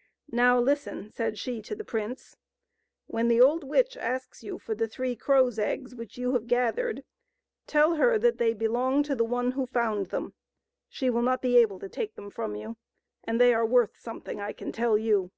[0.30, 2.36] "Now, listen," said she to the prince:"
[3.06, 7.04] when the old witch asks you for the three crow's eggs which you have gathered,
[7.66, 10.34] tell her that they belong to the one who found them.
[10.90, 12.76] She will not be able to take them from you,
[13.24, 15.30] and they are worth something, I can tell you."